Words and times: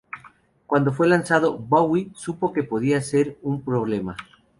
Cuando 0.65 0.91
fue 0.91 1.07
lanzado, 1.07 1.55
Bowie 1.59 2.09
supo 2.15 2.51
que 2.53 2.63
podía 2.63 2.99
ser 3.03 3.37
un 3.43 3.61
problema. 3.61 4.17